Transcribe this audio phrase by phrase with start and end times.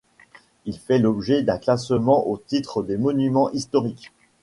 [0.65, 4.11] Il fait l'objet d'un classement au titre des monuments historiques.